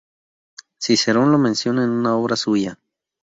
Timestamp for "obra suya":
2.17-2.79